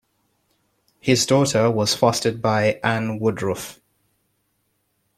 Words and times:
His 0.99 1.27
daughter 1.27 1.69
was 1.69 1.93
fostered 1.93 2.41
by 2.41 2.79
Anne 2.83 3.19
Woodrooffe. 3.19 3.77